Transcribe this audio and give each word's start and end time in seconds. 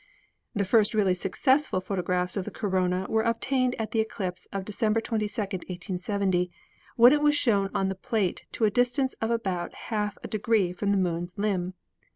"The 0.55 0.65
first 0.65 0.95
really 0.95 1.13
successful 1.13 1.79
photographs 1.79 2.35
of 2.35 2.43
the 2.45 2.49
corona 2.49 3.05
were 3.07 3.21
obtained 3.21 3.75
at 3.77 3.91
the 3.91 3.99
eclipse 3.99 4.47
of 4.51 4.65
December 4.65 4.99
22, 4.99 5.31
1870, 5.39 6.49
when 6.95 7.13
it 7.13 7.21
was 7.21 7.35
shown 7.35 7.69
on 7.75 7.87
the 7.87 7.93
plate 7.93 8.47
to 8.53 8.65
a 8.65 8.71
distance 8.71 9.13
of 9.21 9.29
about 9.29 9.75
half 9.75 10.17
a 10.23 10.27
de 10.27 10.39
gree 10.39 10.71
from 10.73 10.89
the 10.89 10.97
Moan's 10.97 11.37
limb. 11.37 11.75